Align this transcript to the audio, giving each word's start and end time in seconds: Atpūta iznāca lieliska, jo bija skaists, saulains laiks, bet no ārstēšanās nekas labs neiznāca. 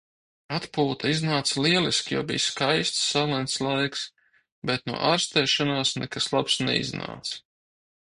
Atpūta 0.55 1.11
iznāca 1.15 1.63
lieliska, 1.65 2.15
jo 2.15 2.23
bija 2.31 2.43
skaists, 2.47 3.05
saulains 3.11 3.59
laiks, 3.67 4.09
bet 4.71 4.91
no 4.93 4.99
ārstēšanās 5.13 5.97
nekas 6.03 6.33
labs 6.37 6.61
neiznāca. 6.69 7.43